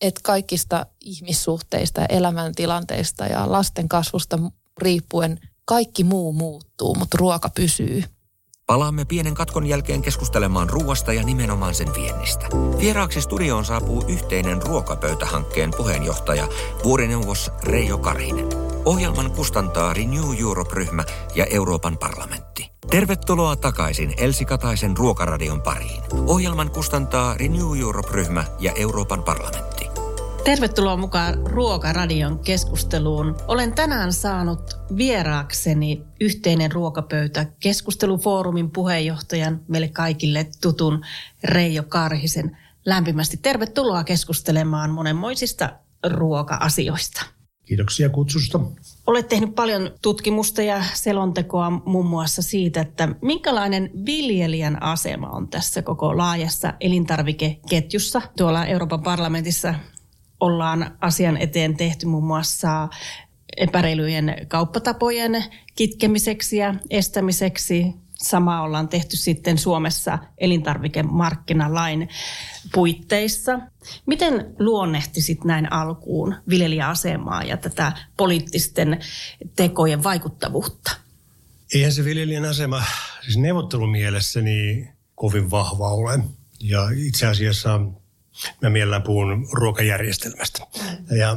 että 0.00 0.20
kaikista 0.24 0.86
ihmissuhteista 1.00 2.00
ja 2.00 2.06
elämäntilanteista 2.06 3.26
ja 3.26 3.52
lasten 3.52 3.88
kasvusta 3.88 4.38
riippuen 4.78 5.40
kaikki 5.64 6.04
muu 6.04 6.32
muuttuu, 6.32 6.94
mutta 6.94 7.16
ruoka 7.20 7.48
pysyy. 7.48 8.04
Palaamme 8.66 9.04
pienen 9.04 9.34
katkon 9.34 9.66
jälkeen 9.66 10.02
keskustelemaan 10.02 10.70
ruoasta 10.70 11.12
ja 11.12 11.22
nimenomaan 11.22 11.74
sen 11.74 11.94
viennistä. 11.94 12.46
Vieraaksi 12.78 13.20
studioon 13.20 13.64
saapuu 13.64 14.04
yhteinen 14.08 14.62
ruokapöytähankkeen 14.62 15.70
puheenjohtaja, 15.76 16.48
vuorineuvos 16.84 17.50
Reijo 17.62 17.98
Karhinen. 17.98 18.46
Ohjelman 18.84 19.30
kustantaa 19.30 19.92
Renew 19.92 20.40
Europe-ryhmä 20.40 21.04
ja 21.34 21.44
Euroopan 21.44 21.98
parlamentti. 21.98 22.70
Tervetuloa 22.90 23.56
takaisin 23.56 24.14
Elsi 24.16 24.44
Kataisen 24.44 24.96
Ruokaradion 24.96 25.62
pariin. 25.62 26.02
Ohjelman 26.26 26.70
kustantaa 26.70 27.34
Renew 27.34 27.80
Europe-ryhmä 27.80 28.44
ja 28.58 28.72
Euroopan 28.72 29.22
parlamentti. 29.22 29.73
Tervetuloa 30.44 30.96
mukaan 30.96 31.46
Ruokaradion 31.46 32.38
keskusteluun. 32.38 33.36
Olen 33.48 33.74
tänään 33.74 34.12
saanut 34.12 34.60
vieraakseni 34.96 36.02
yhteinen 36.20 36.72
ruokapöytä 36.72 37.46
keskustelufoorumin 37.60 38.70
puheenjohtajan 38.70 39.60
meille 39.68 39.88
kaikille 39.88 40.46
tutun 40.62 41.00
Reijo 41.44 41.82
Karhisen. 41.82 42.56
Lämpimästi 42.86 43.36
tervetuloa 43.36 44.04
keskustelemaan 44.04 44.90
monenmoisista 44.90 45.70
ruoka-asioista. 46.06 47.26
Kiitoksia 47.64 48.08
kutsusta. 48.08 48.60
Olet 49.06 49.28
tehnyt 49.28 49.54
paljon 49.54 49.90
tutkimusta 50.02 50.62
ja 50.62 50.84
selontekoa 50.94 51.70
muun 51.70 52.06
muassa 52.06 52.42
siitä, 52.42 52.80
että 52.80 53.08
minkälainen 53.22 53.90
viljelijän 54.06 54.82
asema 54.82 55.30
on 55.30 55.48
tässä 55.48 55.82
koko 55.82 56.16
laajassa 56.16 56.72
elintarvikeketjussa. 56.80 58.22
Tuolla 58.36 58.66
Euroopan 58.66 59.02
parlamentissa 59.02 59.74
ollaan 60.44 60.96
asian 61.00 61.36
eteen 61.36 61.76
tehty 61.76 62.06
muun 62.06 62.24
muassa 62.24 62.88
epäreilujen 63.56 64.36
kauppatapojen 64.48 65.44
kitkemiseksi 65.76 66.56
ja 66.56 66.74
estämiseksi. 66.90 67.94
Sama 68.14 68.62
ollaan 68.62 68.88
tehty 68.88 69.16
sitten 69.16 69.58
Suomessa 69.58 70.18
elintarvikemarkkinalain 70.38 72.08
puitteissa. 72.74 73.60
Miten 74.06 74.54
luonnehtisit 74.58 75.44
näin 75.44 75.72
alkuun 75.72 76.34
viljelijäasemaa 76.48 77.42
ja 77.42 77.56
tätä 77.56 77.92
poliittisten 78.16 79.00
tekojen 79.56 80.04
vaikuttavuutta? 80.04 80.90
Eihän 81.74 81.92
se 81.92 82.04
viljelijän 82.04 82.44
asema 82.44 82.82
siis 83.24 83.36
neuvottelumielessä 83.36 84.40
niin 84.40 84.88
kovin 85.14 85.50
vahva 85.50 85.88
ole. 85.88 86.20
Ja 86.60 86.88
itse 86.96 87.26
asiassa 87.26 87.80
Mä 88.62 88.70
mielellään 88.70 89.02
puhun 89.02 89.48
ruokajärjestelmästä. 89.52 90.66
Ja, 91.18 91.36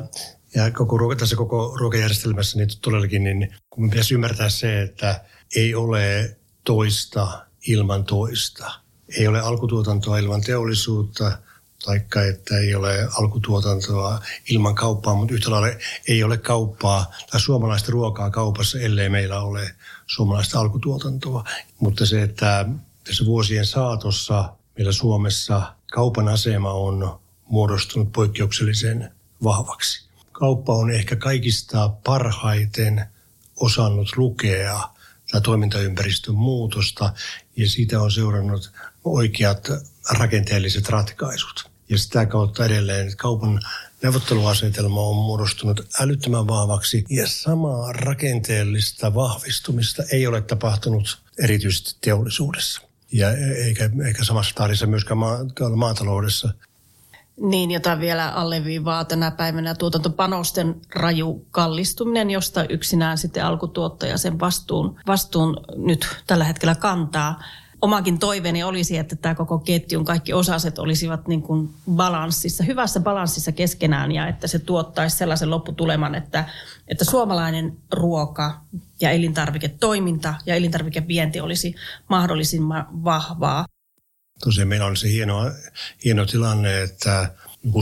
ja 0.55 0.71
koko, 0.71 0.97
ruoka, 0.97 1.15
tässä 1.15 1.35
koko 1.35 1.77
ruokajärjestelmässä 1.79 2.57
niin 2.57 2.69
todellakin 2.81 3.23
niin 3.23 3.53
kun 3.69 3.89
pitäisi 3.89 4.13
ymmärtää 4.13 4.49
se, 4.49 4.81
että 4.81 5.21
ei 5.55 5.75
ole 5.75 6.37
toista 6.63 7.45
ilman 7.67 8.03
toista. 8.03 8.71
Ei 9.17 9.27
ole 9.27 9.39
alkutuotantoa 9.39 10.17
ilman 10.17 10.41
teollisuutta, 10.41 11.37
taikka 11.85 12.23
että 12.23 12.57
ei 12.57 12.75
ole 12.75 13.07
alkutuotantoa 13.19 14.19
ilman 14.49 14.75
kauppaa, 14.75 15.15
mutta 15.15 15.33
yhtä 15.33 15.51
lailla 15.51 15.79
ei 16.07 16.23
ole 16.23 16.37
kauppaa 16.37 17.11
tai 17.31 17.41
suomalaista 17.41 17.91
ruokaa 17.91 18.29
kaupassa, 18.29 18.79
ellei 18.79 19.09
meillä 19.09 19.41
ole 19.41 19.75
suomalaista 20.07 20.59
alkutuotantoa. 20.59 21.43
Mutta 21.79 22.05
se, 22.05 22.21
että 22.21 22.65
tässä 23.03 23.25
vuosien 23.25 23.65
saatossa 23.65 24.53
meillä 24.77 24.91
Suomessa 24.91 25.76
kaupan 25.91 26.27
asema 26.27 26.73
on 26.73 27.19
muodostunut 27.45 28.11
poikkeuksellisen 28.11 29.11
vahvaksi. 29.43 30.07
Kauppa 30.31 30.73
on 30.73 30.91
ehkä 30.91 31.15
kaikista 31.15 31.89
parhaiten 32.03 33.05
osannut 33.55 34.17
lukea 34.17 34.79
tämä 35.31 35.41
toimintaympäristön 35.41 36.35
muutosta 36.35 37.13
ja 37.55 37.69
siitä 37.69 38.01
on 38.01 38.11
seurannut 38.11 38.71
oikeat 39.03 39.67
rakenteelliset 40.09 40.89
ratkaisut. 40.89 41.71
Ja 41.89 41.97
sitä 41.97 42.25
kautta 42.25 42.65
edelleen 42.65 43.17
kaupan 43.17 43.61
neuvotteluasetelma 44.03 45.01
on 45.01 45.15
muodostunut 45.15 45.87
älyttömän 45.99 46.47
vahvaksi 46.47 47.05
ja 47.09 47.27
samaa 47.27 47.93
rakenteellista 47.93 49.13
vahvistumista 49.13 50.03
ei 50.11 50.27
ole 50.27 50.41
tapahtunut 50.41 51.21
erityisesti 51.43 51.95
teollisuudessa 52.01 52.86
ja 53.11 53.31
eikä, 53.65 53.89
eikä 54.05 54.23
samassa 54.23 54.55
tahdissa 54.55 54.87
myöskään 54.87 55.17
maa, 55.17 55.37
maataloudessa. 55.75 56.49
Niin, 57.41 57.71
jota 57.71 57.99
vielä 57.99 58.29
alleviivaa 58.29 59.05
tänä 59.05 59.31
päivänä 59.31 59.75
tuotantopanosten 59.75 60.75
raju 60.95 61.45
kallistuminen, 61.51 62.29
josta 62.29 62.65
yksinään 62.69 63.17
sitten 63.17 63.45
alkutuottaja 63.45 64.17
sen 64.17 64.39
vastuun, 64.39 64.99
vastuun 65.07 65.57
nyt 65.75 66.07
tällä 66.27 66.43
hetkellä 66.43 66.75
kantaa 66.75 67.39
omakin 67.81 68.19
toiveeni 68.19 68.63
olisi, 68.63 68.97
että 68.97 69.15
tämä 69.15 69.35
koko 69.35 69.59
ketjun 69.59 70.05
kaikki 70.05 70.33
osaset 70.33 70.79
olisivat 70.79 71.27
niin 71.27 71.41
kuin 71.41 71.69
balanssissa, 71.91 72.63
hyvässä 72.63 72.99
balanssissa 72.99 73.51
keskenään 73.51 74.11
ja 74.11 74.27
että 74.27 74.47
se 74.47 74.59
tuottaisi 74.59 75.17
sellaisen 75.17 75.49
lopputuleman, 75.49 76.15
että, 76.15 76.45
että 76.87 77.05
suomalainen 77.05 77.77
ruoka 77.91 78.61
ja 79.01 79.11
elintarviketoiminta 79.11 80.35
ja 80.45 80.55
elintarvikevienti 80.55 81.39
olisi 81.41 81.75
mahdollisimman 82.09 82.87
vahvaa. 83.03 83.65
Tosiaan 84.43 84.67
meillä 84.67 84.85
on 84.85 84.97
se 84.97 85.09
hieno, 85.09 85.51
hieno 86.05 86.25
tilanne, 86.25 86.81
että 86.81 87.31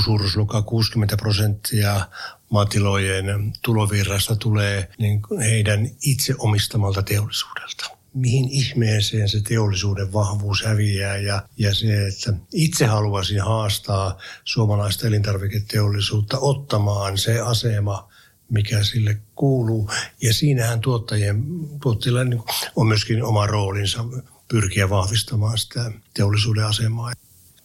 suuruusluokka 0.03 0.61
60 0.61 1.17
prosenttia 1.17 2.07
maatilojen 2.49 3.53
tulovirrasta 3.61 4.35
tulee 4.35 4.89
niin 4.97 5.21
heidän 5.39 5.89
itse 6.01 6.35
omistamalta 6.37 7.03
teollisuudelta 7.03 7.95
mihin 8.15 8.49
ihmeeseen 8.49 9.29
se 9.29 9.41
teollisuuden 9.41 10.13
vahvuus 10.13 10.63
häviää 10.63 11.17
ja, 11.17 11.41
ja 11.57 11.75
se, 11.75 12.07
että 12.07 12.33
itse 12.53 12.85
haluaisin 12.85 13.41
haastaa 13.41 14.17
suomalaista 14.43 15.07
elintarviketeollisuutta 15.07 16.39
ottamaan 16.39 17.17
se 17.17 17.39
asema, 17.39 18.11
mikä 18.49 18.83
sille 18.83 19.17
kuuluu. 19.35 19.89
Ja 20.21 20.33
siinähän 20.33 20.79
tuottajien, 20.81 21.43
tuottajilla 21.81 22.23
niin 22.23 22.43
on 22.75 22.87
myöskin 22.87 23.23
oma 23.23 23.47
roolinsa 23.47 24.05
pyrkiä 24.47 24.89
vahvistamaan 24.89 25.57
sitä 25.57 25.91
teollisuuden 26.13 26.65
asemaa. 26.65 27.11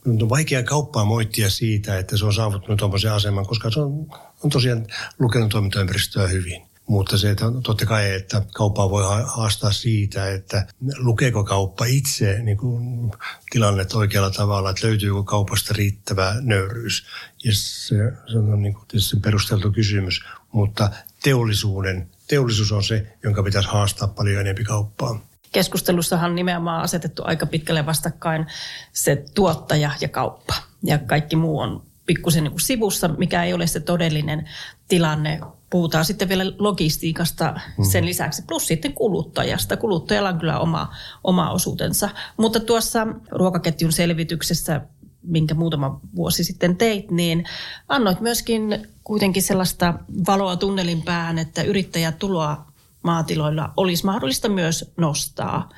On 0.07 0.29
vaikea 0.29 0.63
kauppaa 0.63 1.05
moittia 1.05 1.51
siitä, 1.51 1.99
että 1.99 2.17
se 2.17 2.25
on 2.25 2.35
saavuttanut 2.35 2.79
tuommoisen 2.79 3.13
aseman, 3.13 3.47
koska 3.47 3.71
se 3.71 3.81
on, 3.81 4.07
on 4.45 4.51
tosiaan 4.51 4.87
lukenut 5.19 5.51
toimintaympäristöä 5.51 6.29
hyvin. 6.29 6.70
Mutta 6.91 7.19
se, 7.19 7.31
että 7.31 7.45
totta 7.63 7.87
kai, 7.87 8.15
että 8.15 8.43
kauppaa 8.55 8.91
voi 8.91 9.05
haastaa 9.27 9.73
siitä, 9.73 10.31
että 10.31 10.67
lukeeko 10.99 11.45
kauppa 11.45 11.85
itse 11.85 12.39
niin 12.43 12.57
kuin 12.57 13.11
tilannet 13.51 13.95
oikealla 13.95 14.31
tavalla, 14.31 14.71
että 14.71 14.87
löytyykö 14.87 15.23
kaupasta 15.23 15.75
riittävä 15.77 16.35
nöyryys. 16.41 17.07
Ja 17.45 17.53
se, 17.55 17.97
se 18.33 18.39
on 18.39 18.63
niin 18.63 18.75
kuin 18.75 18.87
perusteltu 19.23 19.73
kysymys, 19.73 20.21
mutta 20.53 20.91
teollisuuden, 21.23 22.11
teollisuus 22.29 22.73
on 22.73 22.85
se, 22.85 23.17
jonka 23.23 23.43
pitäisi 23.43 23.69
haastaa 23.69 24.09
paljon 24.09 24.41
enemmän 24.41 24.65
kauppaa. 24.65 25.21
Keskustelussahan 25.53 26.35
nimenomaan 26.35 26.83
asetettu 26.83 27.23
aika 27.25 27.47
pitkälle 27.47 27.87
vastakkain 27.87 28.47
se 28.93 29.25
tuottaja 29.35 29.91
ja 30.01 30.09
kauppa. 30.09 30.55
Ja 30.83 30.99
kaikki 30.99 31.37
muu 31.37 31.59
on 31.59 31.83
pikkusen 32.07 32.45
niin 32.45 32.61
sivussa, 32.61 33.09
mikä 33.09 33.45
ei 33.45 33.53
ole 33.53 33.67
se 33.67 33.81
todellinen 33.81 34.49
tilanne. 34.89 35.41
Puhutaan 35.71 36.05
sitten 36.05 36.29
vielä 36.29 36.45
logistiikasta 36.59 37.61
mm. 37.79 37.85
sen 37.85 38.07
lisäksi, 38.07 38.43
plus 38.43 38.67
sitten 38.67 38.93
kuluttajasta. 38.93 39.77
Kuluttajalla 39.77 40.29
on 40.29 40.39
kyllä 40.39 40.59
oma, 40.59 40.95
oma 41.25 41.51
osuutensa. 41.51 42.09
Mutta 42.37 42.61
tuossa 42.61 43.07
ruokaketjun 43.31 43.93
selvityksessä, 43.93 44.81
minkä 45.23 45.55
muutama 45.55 46.01
vuosi 46.17 46.45
sitten 46.45 46.77
teit, 46.77 47.11
niin 47.11 47.45
annoit 47.89 48.21
myöskin 48.21 48.89
kuitenkin 49.05 49.43
sellaista 49.43 49.95
valoa 50.27 50.57
tunnelin 50.57 51.03
päähän, 51.03 51.39
että 51.39 51.63
yrittäjätuloa 51.63 52.67
maatiloilla 53.03 53.73
olisi 53.77 54.05
mahdollista 54.05 54.49
myös 54.49 54.93
nostaa 54.97 55.69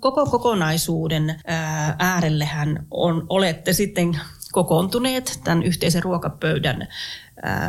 koko 0.00 0.26
kokonaisuuden 0.26 1.40
äärellehän 1.98 2.86
on, 2.90 3.26
olette 3.28 3.72
sitten 3.72 4.20
kokoontuneet 4.52 5.40
tämän 5.44 5.62
yhteisen 5.62 6.02
ruokapöydän 6.02 6.88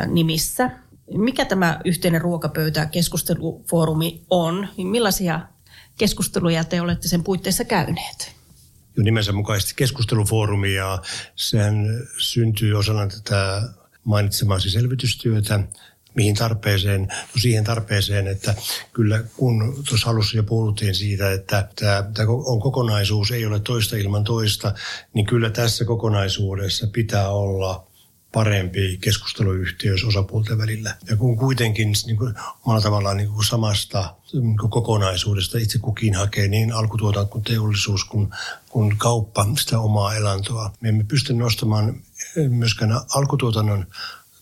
nimissä. 0.06 0.70
Mikä 1.14 1.44
tämä 1.44 1.80
yhteinen 1.84 2.20
ruokapöytä 2.20 2.86
keskustelufoorumi 2.86 4.22
on? 4.30 4.68
Millaisia 4.76 5.40
keskusteluja 5.98 6.64
te 6.64 6.80
olette 6.80 7.08
sen 7.08 7.24
puitteissa 7.24 7.64
käyneet? 7.64 8.36
Jo 8.96 9.02
nimensä 9.02 9.32
mukaisesti 9.32 9.72
keskustelufoorumi 9.76 10.74
ja 10.74 11.02
sehän 11.36 11.86
syntyy 12.18 12.74
osana 12.74 13.06
tätä 13.06 13.62
mainitsemaasi 14.04 14.70
selvitystyötä, 14.70 15.60
mihin 16.14 16.34
tarpeeseen? 16.34 17.00
No 17.00 17.40
siihen 17.40 17.64
tarpeeseen, 17.64 18.26
että 18.26 18.54
kyllä 18.92 19.24
kun 19.36 19.84
tuossa 19.88 20.10
alussa 20.10 20.36
jo 20.36 20.42
puhuttiin 20.42 20.94
siitä, 20.94 21.32
että 21.32 21.68
tämä 22.14 22.28
on 22.28 22.60
kokonaisuus, 22.60 23.30
ei 23.30 23.46
ole 23.46 23.60
toista 23.60 23.96
ilman 23.96 24.24
toista, 24.24 24.74
niin 25.14 25.26
kyllä 25.26 25.50
tässä 25.50 25.84
kokonaisuudessa 25.84 26.86
pitää 26.86 27.28
olla 27.28 27.86
parempi 28.36 28.98
keskusteluyhteys 29.00 30.04
osapuolten 30.04 30.58
välillä. 30.58 30.94
Ja 31.08 31.16
kun 31.16 31.36
kuitenkin 31.36 31.92
niin 32.06 32.16
kuin, 32.16 32.34
omalla 32.66 32.82
tavallaan 32.82 33.16
niin 33.16 33.28
kuin 33.28 33.44
samasta 33.44 34.14
niin 34.32 34.58
kuin 34.58 34.70
kokonaisuudesta 34.70 35.58
itse 35.58 35.78
kukin 35.78 36.14
hakee 36.14 36.48
niin 36.48 36.72
alkutuotanto 36.72 37.32
kuin 37.32 37.44
teollisuus 37.44 38.04
kuin, 38.04 38.28
kuin 38.68 38.98
kauppa 38.98 39.46
sitä 39.58 39.78
omaa 39.78 40.14
elantoa. 40.14 40.72
Me 40.80 40.88
emme 40.88 41.04
pysty 41.04 41.34
nostamaan 41.34 42.00
myöskään 42.48 43.00
alkutuotannon 43.14 43.86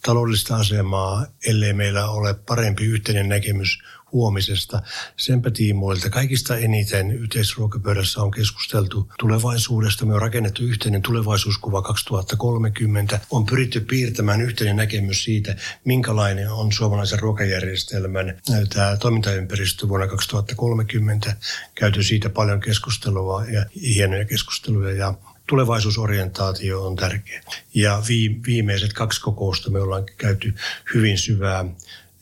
taloudellista 0.03 0.57
asemaa, 0.57 1.27
ellei 1.47 1.73
meillä 1.73 2.09
ole 2.09 2.35
parempi 2.35 2.85
yhteinen 2.85 3.29
näkemys 3.29 3.79
huomisesta. 4.15 4.83
Senpä 5.17 5.51
tiimoilta 5.51 6.11
kaikista 6.11 6.57
eniten 6.57 7.11
yhteisruokapöydässä 7.11 8.23
on 8.23 8.31
keskusteltu 8.31 9.13
tulevaisuudesta. 9.19 10.07
Me 10.07 10.15
on 10.15 10.23
rakennettu 10.23 10.63
yhteinen 10.63 11.03
tulevaisuuskuva 11.03 11.83
2030. 11.83 13.21
On 13.31 13.47
pyritty 13.47 13.81
piirtämään 13.81 14.41
yhteinen 14.41 14.77
näkemys 14.77 15.25
siitä, 15.25 15.57
minkälainen 15.85 16.51
on 16.51 16.73
suomalaisen 16.73 17.19
ruokajärjestelmän 17.19 18.41
tämä 18.75 18.97
toimintaympäristö 18.97 19.89
vuonna 19.89 20.07
2030. 20.07 21.37
Käyty 21.75 22.03
siitä 22.03 22.31
paljon 22.31 22.61
keskustelua 22.61 23.45
ja 23.45 23.67
hienoja 23.81 24.25
keskusteluja 24.25 24.95
ja 24.95 25.15
tulevaisuusorientaatio 25.47 26.87
on 26.87 26.97
tärkeä. 26.97 27.43
Ja 27.75 28.03
viimeiset 28.47 28.93
kaksi 28.93 29.21
kokousta 29.21 29.71
me 29.71 29.81
ollaan 29.81 30.05
käyty 30.19 30.55
hyvin 30.95 31.19
syvää 31.19 31.65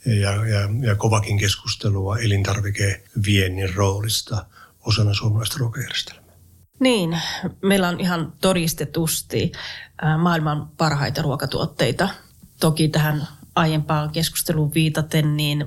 ja, 0.07 0.47
ja, 0.47 0.69
ja 0.81 0.95
kovakin 0.95 1.39
keskustelua 1.39 2.19
elintarvikeviennin 2.19 3.75
roolista 3.75 4.47
osana 4.87 5.15
suomalaista 5.15 5.57
ruokajärjestelmää. 5.59 6.33
Niin, 6.81 7.19
meillä 7.63 7.89
on 7.89 8.01
ihan 8.01 8.33
todistetusti 8.41 9.53
maailman 10.19 10.69
parhaita 10.77 11.23
ruokatuotteita. 11.23 12.09
Toki 12.61 12.89
tähän 12.89 13.29
aiempaan 13.55 14.11
keskusteluun 14.11 14.75
viitaten, 14.75 15.37
niin 15.37 15.67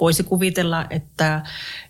voisi 0.00 0.22
kuvitella, 0.22 0.86
että, 0.90 1.42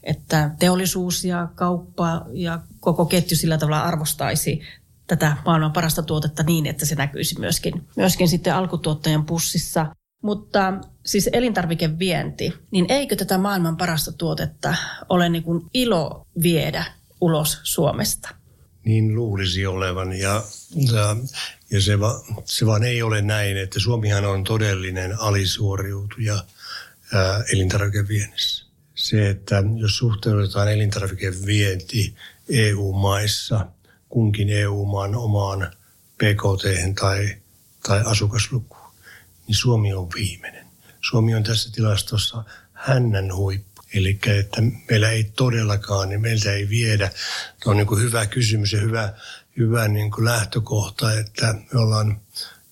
että 0.03 0.51
teollisuus 0.59 1.25
ja 1.25 1.49
kauppa 1.55 2.27
ja 2.33 2.61
koko 2.81 3.07
ketju 3.07 3.37
sillä 3.37 3.59
tavalla 3.59 3.81
arvostaisi 3.81 4.61
tätä 5.07 5.37
maailman 5.47 5.73
parasta 5.73 6.03
tuotetta 6.03 6.43
niin, 6.43 6.67
että 6.67 6.87
se 6.87 6.95
näkyisi 6.95 7.41
myöskin, 7.41 7.87
myöskin 7.97 8.29
sitten 8.29 8.55
alkutuottajan 8.55 9.25
pussissa. 9.25 9.87
Mutta 10.23 10.73
siis 11.07 11.31
elintarvikevienti, 11.33 12.55
niin 12.71 12.87
eikö 12.89 13.17
tätä 13.17 13.39
maailman 13.39 13.77
parasta 13.77 14.13
tuotetta 14.13 14.75
ole 15.09 15.29
niin 15.29 15.43
kuin 15.43 15.63
ilo 15.75 16.27
viedä 16.43 16.85
ulos 17.21 17.61
Suomesta? 17.63 18.29
Niin 18.85 19.15
luulisi 19.15 19.67
olevan 19.67 20.13
ja, 20.13 20.43
ja, 20.93 21.17
ja 21.71 21.81
se, 21.83 22.01
va, 22.01 22.25
se 22.45 22.67
vaan 22.67 22.85
ei 22.85 23.03
ole 23.03 23.23
näin, 23.23 23.57
että 23.57 23.81
Suomihan 23.81 24.25
on 24.25 24.45
todellinen 24.45 25.21
alisuoriutuja 25.21 26.45
ää, 27.15 27.45
elintarvikeviennissä. 27.53 28.67
Se, 28.95 29.31
että 29.31 29.63
jos 29.77 29.97
suhteutetaan 29.97 30.73
elintarvikevienti 30.73 32.15
EU-maissa– 32.49 33.67
kunkin 34.13 34.49
EU-maan 34.51 35.15
omaan 35.15 35.73
PKT 36.19 36.95
tai, 37.01 37.37
tai 37.89 38.03
asukaslukuun, 38.05 38.82
niin 39.47 39.57
Suomi 39.57 39.95
on 39.95 40.09
viimeinen. 40.15 40.67
Suomi 41.01 41.35
on 41.35 41.43
tässä 41.43 41.71
tilastossa 41.73 42.45
hännän 42.73 43.35
huippu. 43.35 43.73
Eli 43.95 44.19
että 44.27 44.63
meillä 44.91 45.11
ei 45.11 45.25
todellakaan, 45.25 46.09
niin 46.09 46.21
meiltä 46.21 46.53
ei 46.53 46.69
viedä. 46.69 47.11
Tämä 47.61 47.71
on 47.71 47.77
niin 47.77 47.87
kuin 47.87 48.03
hyvä 48.03 48.27
kysymys 48.27 48.73
ja 48.73 48.81
hyvä, 48.81 49.15
hyvä 49.57 49.89
niin 49.89 50.11
kuin 50.11 50.25
lähtökohta, 50.25 51.13
että 51.13 51.55
me 51.73 51.81
ollaan 51.81 52.21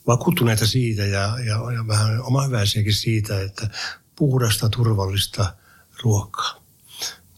vakuuttuneita 0.06 0.66
siitä 0.66 1.02
ja, 1.02 1.38
ja, 1.38 1.72
ja 1.74 1.86
vähän 1.88 2.22
oma 2.22 2.42
hyväisiäkin 2.42 2.94
siitä, 2.94 3.40
että 3.40 3.70
puhdasta, 4.16 4.68
turvallista 4.68 5.54
ruokaa. 6.02 6.62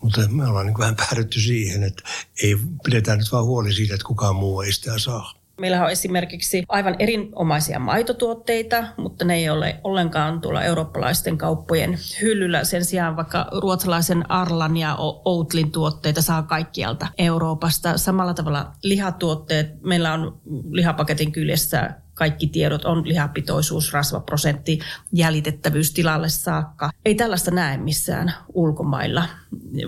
Mutta 0.03 0.29
me 0.29 0.47
ollaan 0.47 0.67
niin 0.67 0.79
vähän 0.79 0.97
päädytty 0.97 1.41
siihen, 1.41 1.83
että 1.83 2.03
ei 2.43 2.57
pidetään 2.85 3.19
nyt 3.19 3.33
vaan 3.33 3.45
huoli 3.45 3.73
siitä, 3.73 3.95
että 3.95 4.07
kukaan 4.07 4.37
muu 4.37 4.61
ei 4.61 4.73
sitä 4.73 4.99
saa. 4.99 5.42
Meillä 5.63 5.85
on 5.85 5.91
esimerkiksi 5.91 6.65
aivan 6.69 6.97
erinomaisia 6.99 7.79
maitotuotteita, 7.79 8.85
mutta 8.97 9.25
ne 9.25 9.35
ei 9.35 9.51
ole 9.51 9.81
ollenkaan 9.85 10.41
tuolla 10.41 10.63
eurooppalaisten 10.63 11.39
kauppojen 11.39 11.99
hyllyllä. 12.23 12.65
Sen 12.65 12.85
sijaan 12.85 13.17
vaikka 13.17 13.47
ruotsalaisen 13.61 14.31
Arlan 14.31 14.77
ja 14.77 14.97
Outlin 15.25 15.73
tuotteita 15.73 16.23
saa 16.23 16.43
kaikkialta 16.43 17.07
Euroopasta. 17.19 17.99
Samalla 17.99 18.35
tavalla 18.35 18.73
lihatuotteet, 18.83 19.83
meillä 19.83 20.13
on 20.13 20.41
lihapaketin 20.71 21.33
kyljessä 21.33 21.91
kaikki 22.15 22.47
tiedot 22.47 22.85
on 22.85 23.09
lihapitoisuus, 23.09 23.93
rasvaprosentti, 23.93 24.79
jäljitettävyys 25.13 25.93
tilalle 25.93 26.29
saakka. 26.29 26.91
Ei 27.05 27.15
tällaista 27.15 27.51
näe 27.51 27.77
missään 27.77 28.35
ulkomailla, 28.55 29.29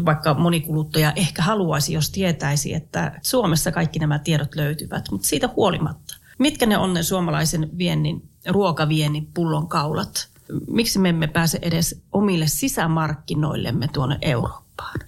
vaikka 0.05 0.35
monikuluttaja 0.35 1.13
ehkä 1.17 1.43
haluaisi, 1.43 1.93
jos 1.93 2.11
tietäisi, 2.11 2.75
että 2.75 3.21
Suomessa 3.23 3.73
kaikki 3.73 3.99
nämä 3.99 4.19
tiedot 4.19 4.55
löytyvät, 4.55 5.05
mutta 5.11 5.29
siitä 5.29 5.49
huolimatta. 5.57 6.17
Mitkä 6.39 6.67
ne 6.67 6.79
on 6.79 6.95
ne 6.95 7.03
suomalaisen 7.03 7.71
viennin, 7.79 8.29
ruokaviennin 8.49 9.31
pullonkaulat? 9.35 10.29
Miksi 10.69 10.99
me 10.99 11.09
emme 11.09 11.27
pääse 11.27 11.59
edes 11.63 12.03
omille 12.13 12.47
sisämarkkinoillemme 12.47 13.89
tuonne 13.89 14.19
Eurooppaan? 14.23 15.01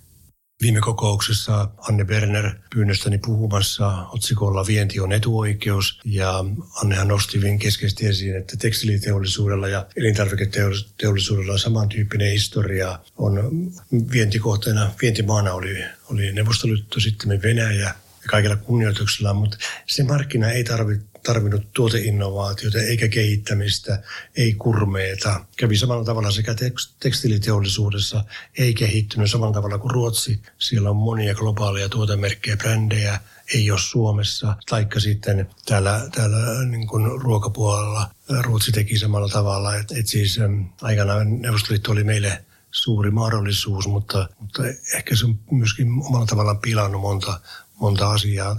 Viime 0.63 0.81
kokouksessa 0.81 1.69
Anne 1.79 2.05
Berner 2.05 2.51
pyynnöstäni 2.75 3.19
puhumassa 3.19 4.07
otsikolla 4.09 4.67
Vienti 4.67 5.01
on 5.01 5.13
etuoikeus 5.13 6.01
ja 6.05 6.45
Annehan 6.83 7.09
nosti 7.09 7.39
hyvin 7.39 7.59
keskeisesti 7.59 8.07
esiin, 8.07 8.37
että 8.37 8.57
tekstiiliteollisuudella 8.57 9.69
ja 9.69 9.87
elintarviketeollisuudella 9.97 11.53
on 11.53 11.59
samantyyppinen 11.59 12.33
historia. 12.33 12.99
On 13.17 13.73
vientikohteena, 14.13 14.91
vientimaana 15.03 15.53
oli, 15.53 15.85
oli 16.11 16.33
Neuvostoliitto, 16.33 17.01
sitten 17.01 17.43
Venäjä 17.43 17.95
ja 18.27 18.31
kaikilla 18.31 18.57
kunnioituksella, 18.57 19.35
mutta 19.35 19.57
se 19.87 20.05
markkina 20.05 20.51
ei 20.51 20.65
tarvitse 20.65 21.07
tarvinnut 21.23 21.73
tuoteinnovaatiota 21.73 22.79
eikä 22.79 23.09
kehittämistä, 23.09 24.03
ei 24.37 24.55
kurmeeta. 24.55 25.45
Kävi 25.57 25.77
samalla 25.77 26.05
tavalla 26.05 26.31
sekä 26.31 26.55
tekstiiliteollisuudessa, 27.01 28.25
ei 28.59 28.75
kehittynyt 28.75 29.31
samalla 29.31 29.55
tavalla 29.55 29.79
kuin 29.79 29.91
Ruotsi. 29.91 30.41
Siellä 30.59 30.91
on 30.91 30.97
monia 30.97 31.35
globaaleja 31.35 31.89
tuotemerkkejä, 31.89 32.57
brändejä, 32.57 33.21
ei 33.55 33.71
ole 33.71 33.81
Suomessa. 33.81 34.57
Taikka 34.69 35.01
sitten 35.01 35.49
täällä, 35.67 36.09
täällä 36.15 36.65
niin 36.65 36.87
kuin 36.87 37.21
ruokapuolella 37.23 38.11
Ruotsi 38.41 38.73
teki 38.73 38.99
samalla 38.99 39.29
tavalla. 39.29 39.77
Että 39.77 39.95
et 39.99 40.07
siis 40.07 40.39
aikanaan 40.83 41.41
Neuvostoliitto 41.41 41.93
oli 41.93 42.05
meille 42.05 42.45
suuri 42.71 43.11
mahdollisuus, 43.11 43.89
mutta, 43.89 44.29
mutta 44.41 44.63
ehkä 44.95 45.17
se 45.17 45.25
on 45.27 45.39
myöskin 45.51 45.89
omalla 46.07 46.27
tavallaan 46.27 46.59
pilannut 46.59 47.01
monta, 47.01 47.41
monta 47.81 48.11
asiaa 48.11 48.57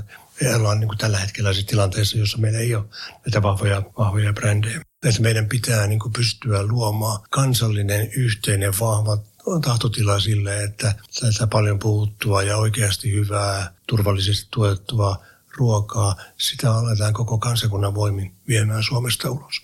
ollaan 0.56 0.80
niin 0.80 0.88
kuin 0.88 0.98
tällä 0.98 1.18
hetkellä 1.18 1.50
tilanteessa, 1.68 2.18
jossa 2.18 2.38
meillä 2.38 2.60
ei 2.60 2.76
ole 2.76 2.86
näitä 3.26 3.42
vahvoja, 3.42 3.84
vahvoja 3.98 4.34
brändejä. 4.34 4.82
Että 5.06 5.22
meidän 5.22 5.50
pitää 5.50 5.88
niin 5.88 6.00
kuin 6.00 6.14
pystyä 6.14 6.64
luomaan 6.64 7.20
kansallinen 7.30 8.12
yhteinen 8.12 8.74
vahva 8.80 9.18
tahtotila 9.62 10.20
sille, 10.20 10.64
että 10.64 10.96
tätä 11.22 11.48
paljon 11.48 11.80
puhuttua 11.80 12.44
ja 12.44 12.58
oikeasti 12.58 13.12
hyvää, 13.12 13.72
turvallisesti 13.88 14.48
tuotettua 14.52 15.22
ruokaa, 15.58 16.16
sitä 16.38 16.74
aletaan 16.74 17.14
koko 17.14 17.38
kansakunnan 17.38 17.96
voimin 17.96 18.34
viemään 18.48 18.84
Suomesta 18.84 19.32
ulos. 19.32 19.62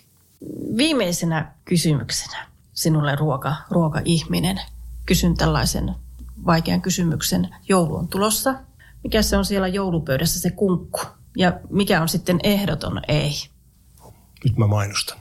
Viimeisenä 0.76 1.52
kysymyksenä 1.64 2.46
sinulle 2.74 3.16
ruoka, 3.16 3.54
ruoka-ihminen. 3.70 4.60
Kysyn 5.06 5.36
tällaisen 5.36 5.94
vaikean 6.46 6.82
kysymyksen. 6.82 7.54
Joulu 7.68 7.96
on 7.96 8.08
tulossa 8.08 8.54
mikä 9.04 9.22
se 9.22 9.36
on 9.36 9.44
siellä 9.44 9.68
joulupöydässä 9.68 10.40
se 10.40 10.50
kunkku 10.50 11.00
ja 11.36 11.60
mikä 11.70 12.02
on 12.02 12.08
sitten 12.08 12.40
ehdoton 12.42 13.02
ei. 13.08 13.32
Nyt 14.44 14.56
mä 14.56 14.66
mainostan. 14.66 15.18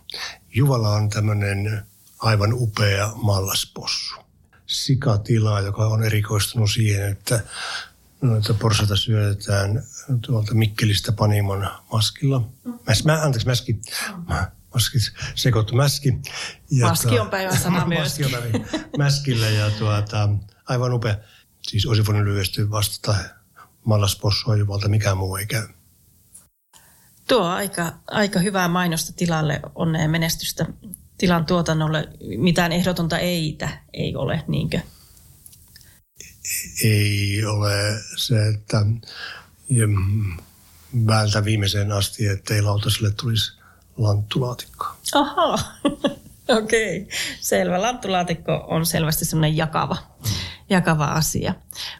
Juvala 0.55 0.89
on 0.89 1.09
tämmöinen 1.09 1.85
aivan 2.19 2.53
upea 2.53 3.11
mallaspossu. 3.15 4.15
Sikatila, 4.65 5.61
joka 5.61 5.87
on 5.87 6.03
erikoistunut 6.03 6.71
siihen, 6.71 7.11
että 7.11 7.43
noita 8.21 8.53
porsata 8.53 8.95
syötetään 8.95 9.83
tuolta 10.21 10.53
Mikkelistä 10.53 11.11
Panimon 11.11 11.69
maskilla. 11.91 12.49
Mäs, 12.87 13.05
mä, 13.05 13.21
anteeksi, 13.21 13.47
mäski, 13.47 13.81
maski, 14.73 14.97
sekoittu 15.35 15.75
mäski. 15.75 16.17
Ja 16.71 16.87
maski 16.87 17.19
on 17.19 17.29
päivän 17.29 17.57
sana 17.57 17.85
myös. 17.85 18.19
Maski 18.19 18.35
on 18.35 18.65
mäskillä 18.97 19.49
ja 19.49 19.71
tuota, 19.71 20.29
aivan 20.65 20.93
upea. 20.93 21.17
Siis 21.61 21.85
olisi 21.85 22.05
voinut 22.05 22.23
lyhyesti 22.23 22.69
vastata 22.69 23.15
Mallas 23.83 24.15
Possuojuvalta, 24.15 24.89
mikään 24.89 25.17
muu 25.17 25.35
ei 25.35 25.45
käy. 25.45 25.67
Tuo 27.27 27.43
aika, 27.43 27.93
aika 28.07 28.39
hyvää 28.39 28.67
mainosta 28.67 29.13
tilalle, 29.13 29.59
onnea 29.75 30.07
menestystä 30.07 30.65
tilan 31.17 31.45
tuotannolle. 31.45 32.09
Mitään 32.37 32.71
ehdotonta 32.71 33.19
eitä 33.19 33.69
ei 33.93 34.15
ole, 34.15 34.43
niinkö? 34.47 34.79
Ei 36.83 37.45
ole 37.45 37.73
se, 38.17 38.47
että 38.47 38.85
väältä 41.07 41.45
viimeiseen 41.45 41.91
asti, 41.91 42.27
ettei 42.27 42.61
lautaselle 42.61 43.11
tulisi 43.11 43.51
lanttulaatikkoa. 43.97 44.95
Aha, 45.13 45.53
okei. 46.57 47.01
Okay. 47.01 47.17
Selvä. 47.41 47.81
Lanttulaatikko 47.81 48.65
on 48.67 48.85
selvästi 48.85 49.25
semmoinen 49.25 49.57
jakava, 49.57 49.97
jakava 50.73 51.05
asia. 51.05 51.53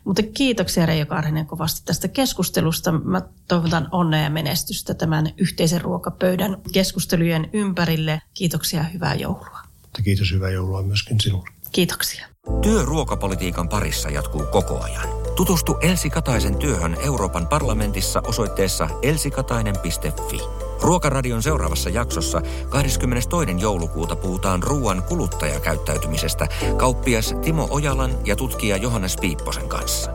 Mutta 0.03 0.23
kiitoksia 0.33 0.86
Reijo 0.86 1.05
Karhinen 1.05 1.45
kovasti 1.45 1.81
tästä 1.86 2.07
keskustelusta. 2.07 2.91
Mä 2.91 3.21
toivotan 3.47 3.88
onnea 3.91 4.23
ja 4.23 4.29
menestystä 4.29 4.93
tämän 4.93 5.29
yhteisen 5.38 5.81
ruokapöydän 5.81 6.57
keskustelujen 6.73 7.49
ympärille. 7.53 8.21
Kiitoksia 8.33 8.79
ja 8.79 8.83
hyvää 8.83 9.15
joulua. 9.15 9.59
Mutta 9.81 10.01
kiitos, 10.01 10.31
hyvää 10.31 10.49
joulua 10.49 10.83
myöskin 10.83 11.19
sinulle. 11.19 11.49
Kiitoksia. 11.71 12.27
Työ 12.62 12.86
ruokapolitiikan 12.86 13.69
parissa 13.69 14.09
jatkuu 14.09 14.43
koko 14.51 14.79
ajan. 14.83 15.07
Tutustu 15.36 15.77
Elsi 15.81 16.09
Kataisen 16.09 16.55
työhön 16.55 16.97
Euroopan 17.03 17.47
parlamentissa 17.47 18.21
osoitteessa 18.27 18.89
elsikatainen.fi. 19.01 20.38
Ruokaradion 20.83 21.43
seuraavassa 21.43 21.89
jaksossa 21.89 22.41
22. 22.69 23.29
joulukuuta 23.59 24.15
puhutaan 24.15 24.63
ruoan 24.63 25.03
kuluttajakäyttäytymisestä 25.03 26.47
kauppias 26.77 27.35
Timo 27.41 27.67
Ojalan 27.69 28.11
ja 28.25 28.35
tutkija 28.35 28.77
Johannes 28.77 29.17
Piipposen 29.21 29.69
kanssa. 29.69 30.11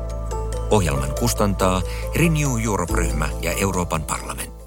Ohjelman 0.70 1.14
kustantaa 1.18 1.82
Renew 2.16 2.64
Europe-ryhmä 2.64 3.28
ja 3.42 3.52
Euroopan 3.52 4.02
parlamentti. 4.02 4.57